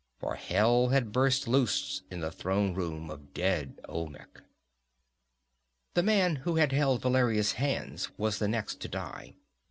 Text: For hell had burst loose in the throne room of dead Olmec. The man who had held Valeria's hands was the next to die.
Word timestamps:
For 0.17 0.33
hell 0.33 0.87
had 0.87 1.11
burst 1.11 1.47
loose 1.47 2.01
in 2.09 2.21
the 2.21 2.31
throne 2.31 2.73
room 2.73 3.11
of 3.11 3.35
dead 3.35 3.79
Olmec. 3.87 4.41
The 5.93 6.01
man 6.01 6.37
who 6.37 6.55
had 6.55 6.71
held 6.71 7.03
Valeria's 7.03 7.51
hands 7.51 8.09
was 8.17 8.39
the 8.39 8.47
next 8.47 8.79
to 8.79 8.87
die. 8.87 9.35